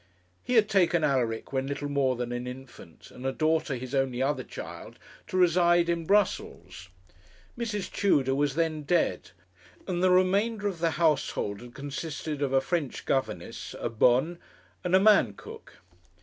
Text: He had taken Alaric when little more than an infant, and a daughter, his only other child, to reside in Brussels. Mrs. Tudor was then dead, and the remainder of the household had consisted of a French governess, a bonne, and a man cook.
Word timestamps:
He 0.43 0.53
had 0.53 0.67
taken 0.67 1.03
Alaric 1.03 1.53
when 1.53 1.67
little 1.67 1.87
more 1.87 2.15
than 2.15 2.31
an 2.31 2.47
infant, 2.47 3.11
and 3.11 3.23
a 3.23 3.31
daughter, 3.31 3.75
his 3.75 3.93
only 3.93 4.19
other 4.19 4.41
child, 4.43 4.97
to 5.27 5.37
reside 5.37 5.89
in 5.89 6.05
Brussels. 6.07 6.89
Mrs. 7.55 7.91
Tudor 7.91 8.33
was 8.33 8.55
then 8.55 8.81
dead, 8.81 9.29
and 9.85 10.01
the 10.01 10.09
remainder 10.09 10.67
of 10.67 10.79
the 10.79 10.89
household 10.97 11.61
had 11.61 11.75
consisted 11.75 12.41
of 12.41 12.51
a 12.51 12.61
French 12.61 13.05
governess, 13.05 13.75
a 13.79 13.89
bonne, 13.89 14.39
and 14.83 14.95
a 14.95 14.99
man 14.99 15.35
cook. 15.35 15.73